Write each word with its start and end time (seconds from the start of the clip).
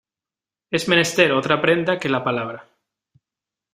es 0.71 0.87
menester 0.87 1.31
otra 1.31 1.61
prenda 1.61 1.99
que 1.99 2.09
la 2.09 2.23
palabra. 2.23 2.67